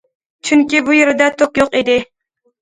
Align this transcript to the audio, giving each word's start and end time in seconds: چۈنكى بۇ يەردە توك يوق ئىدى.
چۈنكى 0.47 0.81
بۇ 0.87 0.95
يەردە 0.95 1.27
توك 1.43 1.61
يوق 1.63 1.79
ئىدى. 1.83 1.99